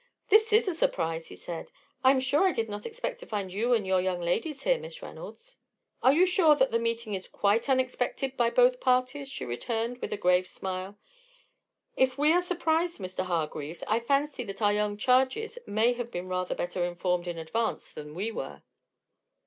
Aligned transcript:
"This 0.29 0.51
is 0.51 0.67
a 0.67 0.73
surprise," 0.73 1.27
he 1.27 1.35
said. 1.35 1.67
"I 2.03 2.09
am 2.09 2.19
sure 2.19 2.47
I 2.47 2.51
did 2.53 2.67
not 2.67 2.87
expect 2.87 3.19
to 3.19 3.27
find 3.27 3.53
you 3.53 3.75
and 3.75 3.85
your 3.85 4.01
young 4.01 4.19
ladies 4.19 4.63
here, 4.63 4.79
Miss 4.79 4.99
Reynolds." 5.03 5.59
"Are 6.01 6.11
you 6.11 6.25
sure 6.25 6.55
that 6.55 6.71
the 6.71 6.79
meeting 6.79 7.13
is 7.13 7.27
quite 7.27 7.69
unexpected 7.69 8.35
by 8.35 8.49
both 8.49 8.79
parties?" 8.79 9.29
she 9.29 9.45
returned, 9.45 9.99
with 10.01 10.11
a 10.11 10.17
grave 10.17 10.47
smile. 10.47 10.97
"If 11.95 12.17
we 12.17 12.33
are 12.33 12.41
surprised, 12.41 12.97
Mr. 12.99 13.25
Hargreaves, 13.25 13.83
I 13.87 13.99
fancy 13.99 14.43
that 14.45 14.59
our 14.59 14.73
young 14.73 14.97
charges 14.97 15.59
may 15.67 15.93
have 15.93 16.09
been 16.09 16.27
rather 16.27 16.55
better 16.55 16.83
informed 16.83 17.27
in 17.27 17.37
advance 17.37 17.91
than 17.91 18.15
we 18.15 18.31
were." 18.31 18.63